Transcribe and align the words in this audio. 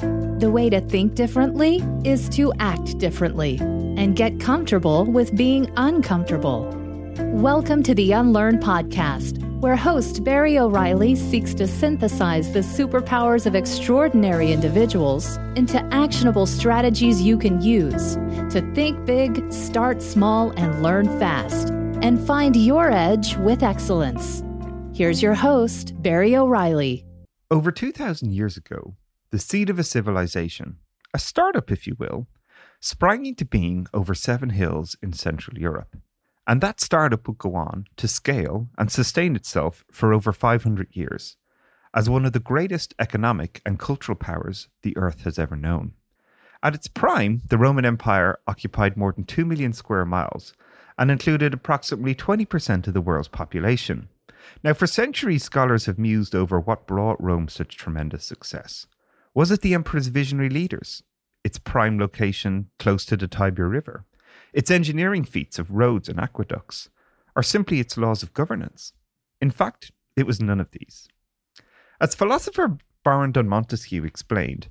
The 0.00 0.50
way 0.50 0.70
to 0.70 0.80
think 0.80 1.16
differently 1.16 1.82
is 2.04 2.28
to 2.30 2.52
act 2.60 2.98
differently 2.98 3.58
and 3.60 4.14
get 4.14 4.38
comfortable 4.38 5.04
with 5.04 5.36
being 5.36 5.68
uncomfortable. 5.76 6.72
Welcome 7.18 7.82
to 7.82 7.94
the 7.96 8.12
Unlearn 8.12 8.58
Podcast, 8.58 9.42
where 9.60 9.74
host 9.74 10.22
Barry 10.22 10.56
O'Reilly 10.56 11.16
seeks 11.16 11.52
to 11.54 11.66
synthesize 11.66 12.52
the 12.52 12.60
superpowers 12.60 13.46
of 13.46 13.56
extraordinary 13.56 14.52
individuals 14.52 15.36
into 15.56 15.82
actionable 15.92 16.46
strategies 16.46 17.20
you 17.20 17.36
can 17.36 17.60
use 17.60 18.14
to 18.52 18.60
think 18.76 19.04
big, 19.04 19.52
start 19.52 20.00
small, 20.00 20.50
and 20.50 20.80
learn 20.80 21.06
fast, 21.18 21.70
and 22.02 22.24
find 22.24 22.54
your 22.54 22.92
edge 22.92 23.36
with 23.38 23.64
excellence. 23.64 24.44
Here's 24.94 25.20
your 25.20 25.34
host, 25.34 26.00
Barry 26.00 26.36
O'Reilly. 26.36 27.04
Over 27.50 27.72
2,000 27.72 28.30
years 28.30 28.56
ago, 28.56 28.94
the 29.30 29.38
seed 29.38 29.70
of 29.70 29.78
a 29.78 29.84
civilization, 29.84 30.78
a 31.12 31.18
startup, 31.18 31.70
if 31.70 31.86
you 31.86 31.96
will, 31.98 32.26
sprang 32.80 33.26
into 33.26 33.44
being 33.44 33.86
over 33.92 34.14
seven 34.14 34.50
hills 34.50 34.96
in 35.02 35.12
Central 35.12 35.58
Europe. 35.58 35.96
And 36.46 36.60
that 36.60 36.80
startup 36.80 37.28
would 37.28 37.38
go 37.38 37.54
on 37.54 37.86
to 37.96 38.08
scale 38.08 38.68
and 38.78 38.90
sustain 38.90 39.36
itself 39.36 39.84
for 39.90 40.14
over 40.14 40.32
500 40.32 40.88
years 40.92 41.36
as 41.94 42.08
one 42.08 42.24
of 42.24 42.32
the 42.32 42.40
greatest 42.40 42.94
economic 42.98 43.60
and 43.64 43.78
cultural 43.78 44.16
powers 44.16 44.68
the 44.82 44.96
earth 44.96 45.24
has 45.24 45.38
ever 45.38 45.56
known. 45.56 45.92
At 46.62 46.74
its 46.74 46.88
prime, 46.88 47.42
the 47.48 47.58
Roman 47.58 47.84
Empire 47.84 48.38
occupied 48.46 48.96
more 48.96 49.12
than 49.12 49.24
2 49.24 49.44
million 49.44 49.72
square 49.72 50.04
miles 50.04 50.52
and 50.98 51.10
included 51.10 51.54
approximately 51.54 52.14
20% 52.14 52.86
of 52.86 52.94
the 52.94 53.00
world's 53.00 53.28
population. 53.28 54.08
Now, 54.64 54.72
for 54.72 54.86
centuries, 54.86 55.44
scholars 55.44 55.86
have 55.86 55.98
mused 55.98 56.34
over 56.34 56.58
what 56.58 56.86
brought 56.86 57.22
Rome 57.22 57.48
such 57.48 57.76
tremendous 57.76 58.24
success. 58.24 58.86
Was 59.34 59.50
it 59.50 59.60
the 59.60 59.74
emperor's 59.74 60.08
visionary 60.08 60.48
leaders? 60.48 61.02
Its 61.44 61.58
prime 61.58 61.98
location 61.98 62.70
close 62.78 63.04
to 63.06 63.16
the 63.16 63.28
Tiber 63.28 63.68
River? 63.68 64.04
Its 64.52 64.70
engineering 64.70 65.24
feats 65.24 65.58
of 65.58 65.70
roads 65.70 66.08
and 66.08 66.18
aqueducts? 66.18 66.88
Or 67.36 67.42
simply 67.42 67.80
its 67.80 67.96
laws 67.96 68.22
of 68.22 68.34
governance? 68.34 68.92
In 69.40 69.50
fact, 69.50 69.92
it 70.16 70.26
was 70.26 70.40
none 70.40 70.60
of 70.60 70.70
these. 70.72 71.08
As 72.00 72.14
philosopher 72.14 72.78
Baron 73.04 73.32
de 73.32 73.42
Montesquieu 73.42 74.04
explained, 74.04 74.68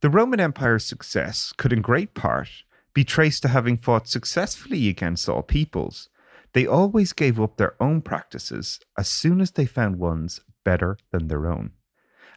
the 0.00 0.10
Roman 0.10 0.40
Empire's 0.40 0.84
success 0.84 1.52
could 1.56 1.72
in 1.72 1.82
great 1.82 2.14
part 2.14 2.48
be 2.94 3.04
traced 3.04 3.42
to 3.42 3.48
having 3.48 3.76
fought 3.76 4.08
successfully 4.08 4.88
against 4.88 5.28
all 5.28 5.42
peoples 5.42 6.08
they 6.56 6.66
always 6.66 7.12
gave 7.12 7.38
up 7.38 7.58
their 7.58 7.74
own 7.82 8.00
practices 8.00 8.80
as 8.96 9.10
soon 9.10 9.42
as 9.42 9.50
they 9.50 9.66
found 9.66 9.98
ones 9.98 10.40
better 10.64 10.96
than 11.10 11.28
their 11.28 11.46
own. 11.46 11.72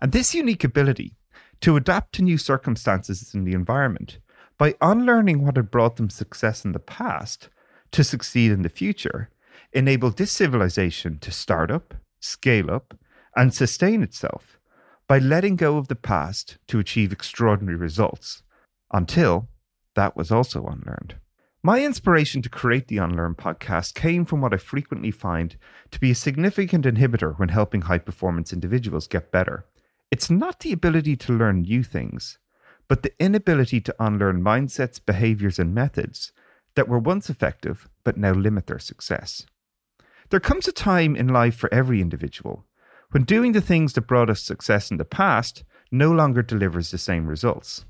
And 0.00 0.10
this 0.10 0.34
unique 0.34 0.64
ability 0.64 1.18
to 1.60 1.76
adapt 1.76 2.14
to 2.14 2.22
new 2.22 2.38
circumstances 2.38 3.34
in 3.34 3.44
the 3.44 3.52
environment 3.52 4.18
by 4.58 4.74
unlearning 4.80 5.44
what 5.44 5.56
had 5.56 5.70
brought 5.70 5.96
them 5.96 6.10
success 6.10 6.64
in 6.64 6.72
the 6.72 6.78
past 6.78 7.48
to 7.92 8.02
succeed 8.04 8.50
in 8.50 8.62
the 8.62 8.68
future 8.68 9.30
enabled 9.72 10.16
this 10.16 10.32
civilization 10.32 11.18
to 11.18 11.30
start 11.30 11.70
up, 11.70 11.94
scale 12.20 12.70
up, 12.70 12.94
and 13.34 13.52
sustain 13.52 14.02
itself 14.02 14.58
by 15.08 15.18
letting 15.18 15.56
go 15.56 15.76
of 15.76 15.88
the 15.88 15.94
past 15.94 16.58
to 16.66 16.78
achieve 16.78 17.12
extraordinary 17.12 17.76
results 17.76 18.42
until 18.92 19.48
that 19.94 20.16
was 20.16 20.30
also 20.30 20.64
unlearned. 20.66 21.16
My 21.62 21.84
inspiration 21.84 22.42
to 22.42 22.48
create 22.48 22.88
the 22.88 22.98
Unlearn 22.98 23.34
podcast 23.34 23.94
came 23.94 24.24
from 24.24 24.40
what 24.40 24.54
I 24.54 24.56
frequently 24.56 25.10
find 25.10 25.56
to 25.90 25.98
be 25.98 26.12
a 26.12 26.14
significant 26.14 26.84
inhibitor 26.84 27.36
when 27.38 27.48
helping 27.48 27.82
high 27.82 27.98
performance 27.98 28.52
individuals 28.52 29.08
get 29.08 29.32
better. 29.32 29.64
It's 30.10 30.30
not 30.30 30.60
the 30.60 30.72
ability 30.72 31.16
to 31.16 31.32
learn 31.32 31.62
new 31.62 31.82
things, 31.82 32.38
but 32.88 33.02
the 33.02 33.12
inability 33.18 33.80
to 33.82 33.94
unlearn 33.98 34.42
mindsets, 34.42 35.04
behaviors, 35.04 35.58
and 35.58 35.74
methods 35.74 36.32
that 36.76 36.88
were 36.88 36.98
once 36.98 37.28
effective 37.28 37.88
but 38.04 38.16
now 38.16 38.32
limit 38.32 38.66
their 38.66 38.78
success. 38.78 39.44
There 40.30 40.40
comes 40.40 40.68
a 40.68 40.72
time 40.72 41.16
in 41.16 41.28
life 41.28 41.56
for 41.56 41.72
every 41.72 42.00
individual 42.00 42.64
when 43.10 43.24
doing 43.24 43.52
the 43.52 43.60
things 43.60 43.92
that 43.92 44.06
brought 44.08 44.30
us 44.30 44.42
success 44.42 44.90
in 44.90 44.96
the 44.96 45.04
past 45.04 45.64
no 45.90 46.10
longer 46.10 46.42
delivers 46.42 46.90
the 46.90 46.98
same 46.98 47.26
results. 47.26 47.84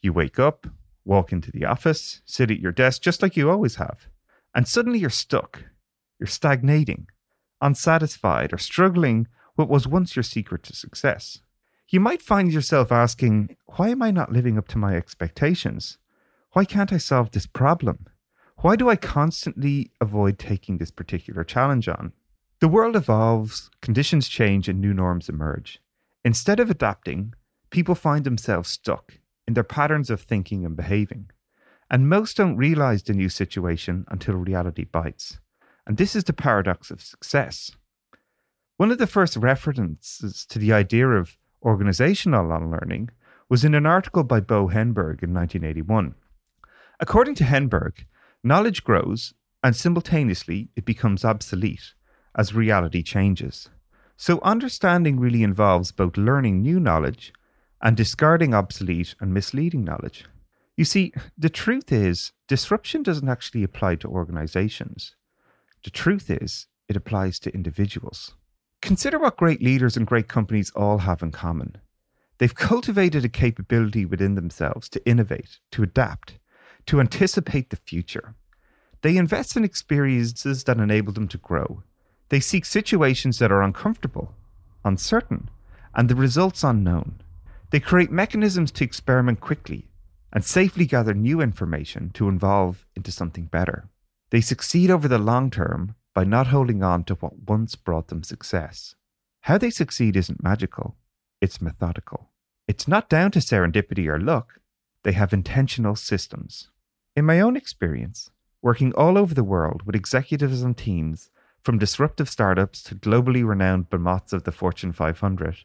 You 0.00 0.12
wake 0.12 0.38
up, 0.38 0.66
walk 1.04 1.32
into 1.32 1.50
the 1.50 1.64
office, 1.64 2.22
sit 2.24 2.50
at 2.50 2.60
your 2.60 2.72
desk 2.72 3.02
just 3.02 3.22
like 3.22 3.36
you 3.36 3.50
always 3.50 3.76
have, 3.76 4.08
and 4.54 4.66
suddenly 4.66 4.98
you're 4.98 5.10
stuck. 5.10 5.64
You're 6.18 6.26
stagnating, 6.26 7.06
unsatisfied, 7.60 8.52
or 8.52 8.58
struggling 8.58 9.28
what 9.58 9.68
was 9.68 9.88
once 9.88 10.14
your 10.14 10.22
secret 10.22 10.62
to 10.62 10.76
success. 10.76 11.40
You 11.88 11.98
might 11.98 12.22
find 12.22 12.52
yourself 12.52 12.92
asking, 12.92 13.56
Why 13.66 13.88
am 13.88 14.02
I 14.02 14.12
not 14.12 14.30
living 14.30 14.56
up 14.56 14.68
to 14.68 14.78
my 14.78 14.94
expectations? 14.94 15.98
Why 16.52 16.64
can't 16.64 16.92
I 16.92 16.98
solve 16.98 17.32
this 17.32 17.48
problem? 17.48 18.06
Why 18.58 18.76
do 18.76 18.88
I 18.88 18.94
constantly 18.94 19.90
avoid 20.00 20.38
taking 20.38 20.78
this 20.78 20.92
particular 20.92 21.42
challenge 21.42 21.88
on? 21.88 22.12
The 22.60 22.68
world 22.68 22.94
evolves, 22.94 23.68
conditions 23.82 24.28
change, 24.28 24.68
and 24.68 24.80
new 24.80 24.94
norms 24.94 25.28
emerge. 25.28 25.80
Instead 26.24 26.60
of 26.60 26.70
adapting, 26.70 27.34
people 27.70 27.96
find 27.96 28.24
themselves 28.24 28.70
stuck 28.70 29.14
in 29.48 29.54
their 29.54 29.64
patterns 29.64 30.08
of 30.08 30.20
thinking 30.20 30.64
and 30.64 30.76
behaving. 30.76 31.30
And 31.90 32.08
most 32.08 32.36
don't 32.36 32.56
realize 32.56 33.02
the 33.02 33.12
new 33.12 33.28
situation 33.28 34.04
until 34.06 34.34
reality 34.34 34.84
bites. 34.84 35.40
And 35.84 35.96
this 35.96 36.14
is 36.14 36.24
the 36.24 36.32
paradox 36.32 36.92
of 36.92 37.02
success. 37.02 37.72
One 38.78 38.92
of 38.92 38.98
the 38.98 39.08
first 39.08 39.36
references 39.36 40.46
to 40.46 40.56
the 40.56 40.72
idea 40.72 41.08
of 41.08 41.36
organizational 41.64 42.46
learning 42.46 43.10
was 43.48 43.64
in 43.64 43.74
an 43.74 43.86
article 43.86 44.22
by 44.22 44.38
Bo 44.38 44.68
Hedberg 44.68 45.20
in 45.20 45.34
1981. 45.34 46.14
According 47.00 47.34
to 47.34 47.44
Hedberg, 47.44 48.04
knowledge 48.44 48.84
grows 48.84 49.34
and 49.64 49.74
simultaneously 49.74 50.68
it 50.76 50.84
becomes 50.84 51.24
obsolete 51.24 51.94
as 52.36 52.54
reality 52.54 53.02
changes. 53.02 53.68
So, 54.16 54.38
understanding 54.44 55.18
really 55.18 55.42
involves 55.42 55.90
both 55.90 56.16
learning 56.16 56.62
new 56.62 56.78
knowledge 56.78 57.32
and 57.82 57.96
discarding 57.96 58.54
obsolete 58.54 59.16
and 59.18 59.34
misleading 59.34 59.82
knowledge. 59.82 60.26
You 60.76 60.84
see, 60.84 61.12
the 61.36 61.50
truth 61.50 61.90
is, 61.90 62.30
disruption 62.46 63.02
doesn't 63.02 63.28
actually 63.28 63.64
apply 63.64 63.96
to 63.96 64.08
organizations. 64.08 65.16
The 65.82 65.90
truth 65.90 66.30
is, 66.30 66.68
it 66.88 66.94
applies 66.94 67.40
to 67.40 67.52
individuals. 67.52 68.34
Consider 68.80 69.18
what 69.18 69.36
great 69.36 69.62
leaders 69.62 69.96
and 69.96 70.06
great 70.06 70.28
companies 70.28 70.70
all 70.74 70.98
have 70.98 71.22
in 71.22 71.32
common. 71.32 71.78
They've 72.38 72.54
cultivated 72.54 73.24
a 73.24 73.28
capability 73.28 74.04
within 74.04 74.34
themselves 74.34 74.88
to 74.90 75.04
innovate, 75.06 75.58
to 75.72 75.82
adapt, 75.82 76.38
to 76.86 77.00
anticipate 77.00 77.70
the 77.70 77.76
future. 77.76 78.34
They 79.02 79.16
invest 79.16 79.56
in 79.56 79.64
experiences 79.64 80.64
that 80.64 80.78
enable 80.78 81.12
them 81.12 81.28
to 81.28 81.38
grow. 81.38 81.82
They 82.28 82.40
seek 82.40 82.64
situations 82.64 83.38
that 83.38 83.52
are 83.52 83.62
uncomfortable, 83.62 84.34
uncertain, 84.84 85.50
and 85.94 86.08
the 86.08 86.14
results 86.14 86.62
unknown. 86.62 87.20
They 87.70 87.80
create 87.80 88.10
mechanisms 88.10 88.70
to 88.72 88.84
experiment 88.84 89.40
quickly 89.40 89.88
and 90.32 90.44
safely 90.44 90.86
gather 90.86 91.14
new 91.14 91.40
information 91.40 92.10
to 92.10 92.28
evolve 92.28 92.86
into 92.94 93.10
something 93.10 93.46
better. 93.46 93.88
They 94.30 94.40
succeed 94.40 94.90
over 94.90 95.08
the 95.08 95.18
long 95.18 95.50
term 95.50 95.94
by 96.18 96.24
not 96.24 96.48
holding 96.48 96.82
on 96.82 97.04
to 97.04 97.14
what 97.14 97.48
once 97.48 97.76
brought 97.76 98.08
them 98.08 98.24
success. 98.24 98.96
How 99.42 99.56
they 99.56 99.70
succeed 99.70 100.16
isn't 100.16 100.42
magical, 100.42 100.96
it's 101.40 101.62
methodical. 101.62 102.30
It's 102.66 102.88
not 102.88 103.08
down 103.08 103.30
to 103.30 103.38
serendipity 103.38 104.08
or 104.08 104.18
luck, 104.18 104.58
they 105.04 105.12
have 105.12 105.32
intentional 105.32 105.94
systems. 105.94 106.70
In 107.14 107.24
my 107.24 107.38
own 107.38 107.56
experience, 107.56 108.30
working 108.62 108.92
all 108.94 109.16
over 109.16 109.32
the 109.32 109.44
world 109.44 109.82
with 109.86 109.94
executives 109.94 110.60
and 110.60 110.76
teams, 110.76 111.30
from 111.62 111.78
disruptive 111.78 112.28
startups 112.28 112.82
to 112.82 112.96
globally 112.96 113.46
renowned 113.46 113.88
behemoths 113.88 114.32
of 114.32 114.42
the 114.42 114.50
Fortune 114.50 114.92
500, 114.92 115.58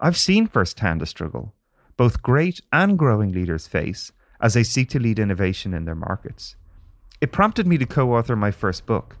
I've 0.00 0.16
seen 0.16 0.48
firsthand 0.48 1.00
the 1.00 1.06
struggle 1.06 1.54
both 1.96 2.22
great 2.22 2.60
and 2.72 2.98
growing 2.98 3.30
leaders 3.30 3.68
face 3.68 4.10
as 4.40 4.54
they 4.54 4.64
seek 4.64 4.88
to 4.88 4.98
lead 4.98 5.20
innovation 5.20 5.72
in 5.72 5.84
their 5.84 5.94
markets. 5.94 6.56
It 7.20 7.30
prompted 7.30 7.68
me 7.68 7.78
to 7.78 7.86
co 7.86 8.16
author 8.16 8.34
my 8.34 8.50
first 8.50 8.84
book, 8.84 9.16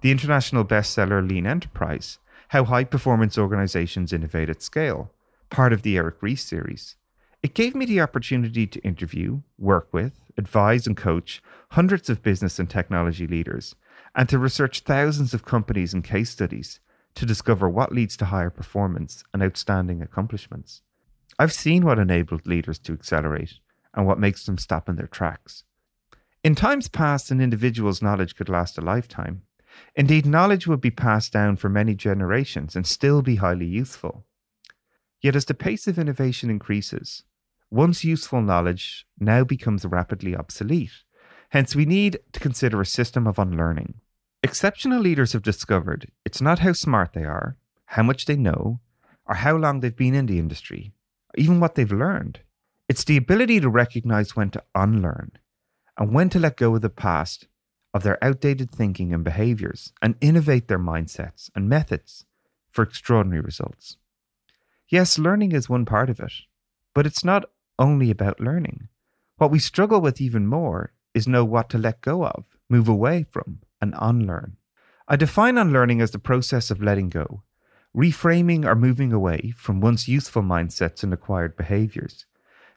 the 0.00 0.10
international 0.10 0.64
bestseller 0.64 1.26
Lean 1.26 1.46
Enterprise 1.46 2.18
How 2.48 2.64
High 2.64 2.84
Performance 2.84 3.38
Organizations 3.38 4.12
Innovate 4.12 4.50
at 4.50 4.62
Scale, 4.62 5.10
part 5.50 5.72
of 5.72 5.82
the 5.82 5.96
Eric 5.96 6.16
Ries 6.20 6.42
series. 6.42 6.96
It 7.42 7.54
gave 7.54 7.74
me 7.74 7.84
the 7.86 8.00
opportunity 8.00 8.66
to 8.66 8.80
interview, 8.80 9.42
work 9.58 9.88
with, 9.92 10.20
advise, 10.36 10.86
and 10.86 10.96
coach 10.96 11.42
hundreds 11.70 12.10
of 12.10 12.22
business 12.22 12.58
and 12.58 12.68
technology 12.68 13.26
leaders, 13.26 13.74
and 14.14 14.28
to 14.28 14.38
research 14.38 14.80
thousands 14.80 15.34
of 15.34 15.44
companies 15.44 15.94
and 15.94 16.02
case 16.02 16.30
studies 16.30 16.80
to 17.14 17.26
discover 17.26 17.68
what 17.68 17.92
leads 17.92 18.16
to 18.16 18.26
higher 18.26 18.50
performance 18.50 19.24
and 19.32 19.42
outstanding 19.42 20.02
accomplishments. 20.02 20.82
I've 21.38 21.52
seen 21.52 21.84
what 21.84 21.98
enabled 21.98 22.46
leaders 22.46 22.78
to 22.80 22.92
accelerate 22.92 23.54
and 23.94 24.06
what 24.06 24.18
makes 24.18 24.44
them 24.44 24.58
stop 24.58 24.88
in 24.88 24.96
their 24.96 25.06
tracks. 25.06 25.64
In 26.44 26.54
times 26.54 26.88
past, 26.88 27.30
an 27.30 27.40
individual's 27.40 28.02
knowledge 28.02 28.36
could 28.36 28.48
last 28.48 28.78
a 28.78 28.80
lifetime. 28.80 29.42
Indeed, 29.94 30.26
knowledge 30.26 30.66
would 30.66 30.80
be 30.80 30.90
passed 30.90 31.32
down 31.32 31.56
for 31.56 31.68
many 31.68 31.94
generations 31.94 32.76
and 32.76 32.86
still 32.86 33.22
be 33.22 33.36
highly 33.36 33.66
useful. 33.66 34.24
Yet, 35.20 35.36
as 35.36 35.46
the 35.46 35.54
pace 35.54 35.86
of 35.86 35.98
innovation 35.98 36.50
increases, 36.50 37.24
once 37.70 38.04
useful 38.04 38.42
knowledge 38.42 39.06
now 39.18 39.44
becomes 39.44 39.84
rapidly 39.84 40.36
obsolete. 40.36 40.92
Hence, 41.50 41.74
we 41.74 41.84
need 41.84 42.18
to 42.32 42.40
consider 42.40 42.80
a 42.80 42.86
system 42.86 43.26
of 43.26 43.38
unlearning. 43.38 43.94
Exceptional 44.42 45.00
leaders 45.00 45.32
have 45.32 45.42
discovered 45.42 46.10
it's 46.24 46.40
not 46.40 46.60
how 46.60 46.72
smart 46.72 47.12
they 47.14 47.24
are, 47.24 47.56
how 47.86 48.02
much 48.02 48.26
they 48.26 48.36
know, 48.36 48.80
or 49.26 49.36
how 49.36 49.56
long 49.56 49.80
they've 49.80 49.96
been 49.96 50.14
in 50.14 50.26
the 50.26 50.38
industry, 50.38 50.92
even 51.36 51.58
what 51.58 51.74
they've 51.74 51.92
learned. 51.92 52.40
It's 52.88 53.04
the 53.04 53.16
ability 53.16 53.60
to 53.60 53.68
recognize 53.68 54.36
when 54.36 54.50
to 54.50 54.62
unlearn 54.74 55.32
and 55.98 56.12
when 56.12 56.30
to 56.30 56.38
let 56.38 56.56
go 56.56 56.74
of 56.74 56.82
the 56.82 56.90
past, 56.90 57.48
of 57.96 58.02
their 58.02 58.22
outdated 58.22 58.70
thinking 58.70 59.12
and 59.14 59.24
behaviors, 59.24 59.92
and 60.02 60.16
innovate 60.20 60.68
their 60.68 60.78
mindsets 60.78 61.50
and 61.54 61.68
methods 61.68 62.26
for 62.70 62.82
extraordinary 62.82 63.40
results. 63.40 63.96
Yes, 64.88 65.18
learning 65.18 65.52
is 65.52 65.68
one 65.68 65.86
part 65.86 66.10
of 66.10 66.20
it, 66.20 66.32
but 66.94 67.06
it's 67.06 67.24
not 67.24 67.46
only 67.78 68.10
about 68.10 68.38
learning. 68.38 68.88
What 69.38 69.50
we 69.50 69.58
struggle 69.58 70.00
with 70.00 70.20
even 70.20 70.46
more 70.46 70.92
is 71.14 71.26
know 71.26 71.44
what 71.44 71.70
to 71.70 71.78
let 71.78 72.02
go 72.02 72.26
of, 72.26 72.44
move 72.68 72.86
away 72.86 73.24
from, 73.30 73.60
and 73.80 73.94
unlearn. 73.98 74.58
I 75.08 75.16
define 75.16 75.56
unlearning 75.56 76.02
as 76.02 76.10
the 76.10 76.18
process 76.18 76.70
of 76.70 76.82
letting 76.82 77.08
go, 77.08 77.44
reframing 77.96 78.66
or 78.66 78.74
moving 78.74 79.12
away 79.12 79.54
from 79.56 79.80
once 79.80 80.06
useful 80.06 80.42
mindsets 80.42 81.02
and 81.02 81.14
acquired 81.14 81.56
behaviors 81.56 82.26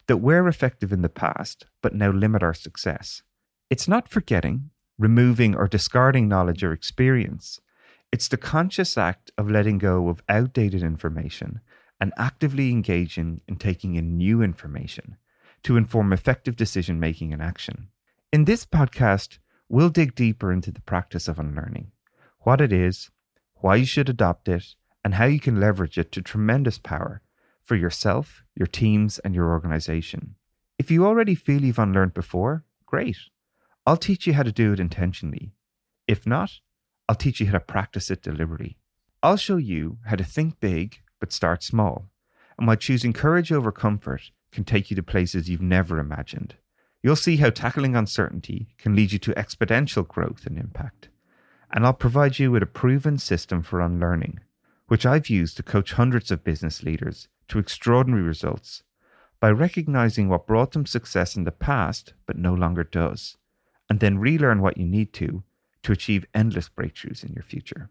that 0.07 0.18
were 0.18 0.48
effective 0.48 0.94
in 0.94 1.01
the 1.01 1.10
past 1.10 1.66
but 1.81 1.94
now 1.94 2.10
limit 2.10 2.42
our 2.42 2.54
success. 2.54 3.21
It's 3.69 3.88
not 3.88 4.07
forgetting, 4.07 4.71
removing, 4.99 5.55
or 5.55 5.67
discarding 5.67 6.27
knowledge 6.27 6.63
or 6.63 6.73
experience. 6.73 7.59
It's 8.11 8.27
the 8.27 8.37
conscious 8.37 8.97
act 8.97 9.31
of 9.37 9.49
letting 9.49 9.77
go 9.79 10.09
of 10.09 10.21
outdated 10.27 10.83
information 10.83 11.61
and 11.99 12.13
actively 12.17 12.69
engaging 12.69 13.41
in 13.47 13.55
taking 13.55 13.95
in 13.95 14.17
new 14.17 14.41
information 14.41 15.17
to 15.63 15.77
inform 15.77 16.13
effective 16.13 16.55
decision 16.55 16.99
making 16.99 17.33
and 17.33 17.41
action. 17.41 17.87
In 18.31 18.45
this 18.45 18.65
podcast, 18.65 19.39
we'll 19.69 19.89
dig 19.89 20.15
deeper 20.15 20.51
into 20.51 20.71
the 20.71 20.81
practice 20.81 21.27
of 21.27 21.39
unlearning, 21.39 21.91
what 22.41 22.61
it 22.61 22.71
is, 22.73 23.09
why 23.55 23.77
you 23.77 23.85
should 23.85 24.09
adopt 24.09 24.47
it, 24.47 24.75
and 25.03 25.15
how 25.15 25.25
you 25.25 25.39
can 25.39 25.59
leverage 25.59 25.97
it 25.97 26.11
to 26.11 26.21
tremendous 26.21 26.77
power 26.77 27.21
for 27.63 27.75
yourself, 27.75 28.43
your 28.55 28.67
teams, 28.67 29.19
and 29.19 29.33
your 29.33 29.49
organization. 29.49 30.35
If 30.77 30.91
you 30.91 31.05
already 31.05 31.35
feel 31.35 31.63
you've 31.63 31.79
unlearned 31.79 32.13
before, 32.13 32.65
great. 32.85 33.17
I'll 33.85 33.97
teach 33.97 34.27
you 34.27 34.33
how 34.33 34.43
to 34.43 34.51
do 34.51 34.73
it 34.73 34.79
intentionally. 34.79 35.53
If 36.07 36.25
not, 36.25 36.59
I'll 37.07 37.15
teach 37.15 37.39
you 37.39 37.47
how 37.47 37.53
to 37.53 37.59
practice 37.59 38.11
it 38.11 38.21
deliberately. 38.21 38.77
I'll 39.23 39.37
show 39.37 39.57
you 39.57 39.97
how 40.05 40.15
to 40.15 40.23
think 40.23 40.59
big 40.59 41.01
but 41.19 41.33
start 41.33 41.63
small, 41.63 42.09
and 42.57 42.67
why 42.67 42.75
choosing 42.75 43.13
courage 43.13 43.51
over 43.51 43.71
comfort 43.71 44.31
can 44.51 44.63
take 44.63 44.89
you 44.89 44.95
to 44.95 45.03
places 45.03 45.49
you've 45.49 45.61
never 45.61 45.99
imagined. 45.99 46.55
You'll 47.01 47.15
see 47.15 47.37
how 47.37 47.49
tackling 47.49 47.95
uncertainty 47.95 48.75
can 48.77 48.95
lead 48.95 49.11
you 49.11 49.19
to 49.19 49.33
exponential 49.33 50.07
growth 50.07 50.45
and 50.45 50.57
impact. 50.57 51.09
And 51.71 51.85
I'll 51.85 51.93
provide 51.93 52.39
you 52.39 52.51
with 52.51 52.63
a 52.63 52.67
proven 52.67 53.17
system 53.17 53.61
for 53.61 53.79
unlearning, 53.79 54.39
which 54.87 55.05
I've 55.05 55.29
used 55.29 55.57
to 55.57 55.63
coach 55.63 55.93
hundreds 55.93 56.31
of 56.31 56.43
business 56.43 56.83
leaders 56.83 57.27
to 57.49 57.59
extraordinary 57.59 58.23
results 58.23 58.83
by 59.39 59.51
recognizing 59.51 60.27
what 60.27 60.47
brought 60.47 60.71
them 60.71 60.85
success 60.85 61.35
in 61.35 61.43
the 61.43 61.51
past 61.51 62.13
but 62.25 62.37
no 62.37 62.53
longer 62.53 62.83
does, 62.83 63.37
and 63.89 64.00
then 64.00 64.19
relearn 64.19 64.62
what 64.62 64.77
you 64.77 64.86
need 64.86 65.13
to 65.13 65.44
to 65.83 65.91
achieve 65.91 66.25
endless 66.33 66.69
breakthroughs 66.69 67.24
in 67.24 67.33
your 67.33 67.44
future. 67.44 67.89